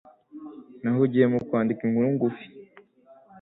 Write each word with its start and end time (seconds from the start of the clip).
Nahugiye 0.81 1.25
mu 1.33 1.39
kwandika 1.47 1.81
inkuru 1.83 2.07
ngufi. 2.15 2.45